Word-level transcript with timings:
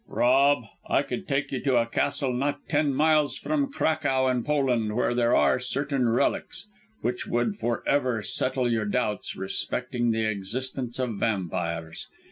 "Rob, 0.07 0.63
I 0.89 1.03
could 1.03 1.27
take 1.27 1.51
you 1.51 1.61
to 1.61 1.75
a 1.77 1.85
castle 1.85 2.33
not 2.33 2.67
ten 2.67 2.91
miles 2.91 3.37
from 3.37 3.71
Cracow 3.71 4.25
in 4.31 4.43
Poland 4.43 4.95
where 4.95 5.13
there 5.13 5.35
are 5.35 5.59
certain 5.59 6.09
relics, 6.09 6.65
which 7.01 7.27
would 7.27 7.57
for 7.57 7.87
ever 7.87 8.23
settle 8.23 8.67
your 8.67 8.85
doubts 8.85 9.35
respecting 9.35 10.09
the 10.09 10.25
existence 10.27 10.97
of 10.97 11.19
vampires. 11.19 12.07